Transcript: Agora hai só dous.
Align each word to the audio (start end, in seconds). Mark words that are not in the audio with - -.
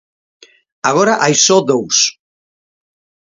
Agora 0.89 1.13
hai 1.23 1.33
só 1.45 1.57
dous. 1.71 1.97